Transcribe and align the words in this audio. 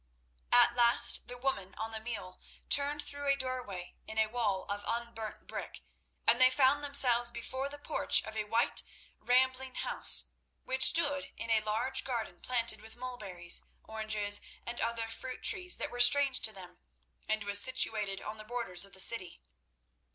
At 0.51 0.73
last 0.75 1.27
the 1.27 1.37
woman 1.37 1.75
on 1.77 1.91
the 1.91 1.99
mule 1.99 2.39
turned 2.69 3.03
through 3.03 3.27
a 3.27 3.35
doorway 3.35 3.93
in 4.07 4.17
a 4.17 4.25
wall 4.25 4.63
of 4.63 4.83
unburnt 4.87 5.45
brick, 5.45 5.81
and 6.27 6.41
they 6.41 6.49
found 6.49 6.83
themselves 6.83 7.29
before 7.29 7.69
the 7.69 7.77
porch 7.77 8.23
of 8.23 8.35
a 8.35 8.43
white, 8.45 8.81
rambling 9.19 9.75
house 9.75 10.25
which 10.63 10.85
stood 10.87 11.31
in 11.37 11.51
a 11.51 11.61
large 11.61 12.03
garden 12.03 12.39
planted 12.41 12.81
with 12.81 12.95
mulberries, 12.95 13.61
oranges 13.83 14.41
and 14.65 14.81
other 14.81 15.07
fruit 15.07 15.43
trees 15.43 15.77
that 15.77 15.91
were 15.91 15.99
strange 15.99 16.39
to 16.39 16.51
them, 16.51 16.79
and 17.29 17.43
was 17.43 17.61
situated 17.61 18.21
on 18.21 18.37
the 18.39 18.43
borders 18.43 18.83
of 18.85 18.93
the 18.93 18.99
city. 18.99 19.39